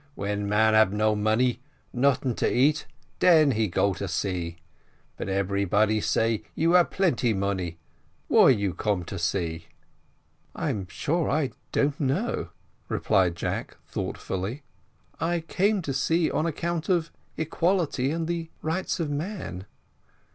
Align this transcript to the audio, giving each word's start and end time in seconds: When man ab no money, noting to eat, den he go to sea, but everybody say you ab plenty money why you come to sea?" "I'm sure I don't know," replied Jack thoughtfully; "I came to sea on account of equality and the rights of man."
When 0.15 0.49
man 0.49 0.73
ab 0.73 0.91
no 0.91 1.15
money, 1.15 1.61
noting 1.93 2.33
to 2.37 2.51
eat, 2.51 2.87
den 3.19 3.51
he 3.51 3.67
go 3.67 3.93
to 3.93 4.07
sea, 4.07 4.57
but 5.15 5.29
everybody 5.29 6.01
say 6.01 6.41
you 6.55 6.75
ab 6.75 6.89
plenty 6.89 7.35
money 7.35 7.77
why 8.27 8.49
you 8.49 8.73
come 8.73 9.03
to 9.05 9.19
sea?" 9.19 9.67
"I'm 10.55 10.87
sure 10.87 11.29
I 11.29 11.51
don't 11.71 11.99
know," 11.99 12.49
replied 12.89 13.35
Jack 13.35 13.77
thoughtfully; 13.85 14.63
"I 15.19 15.41
came 15.41 15.83
to 15.83 15.93
sea 15.93 16.31
on 16.31 16.47
account 16.47 16.89
of 16.89 17.11
equality 17.37 18.09
and 18.09 18.27
the 18.27 18.49
rights 18.63 18.99
of 18.99 19.11
man." 19.11 19.67